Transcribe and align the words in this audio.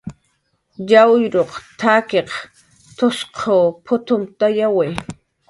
"Wawyaq 0.89 1.51
t""akin 1.79 2.27
t'usq 2.97 3.37
putuptayawi" 3.85 4.87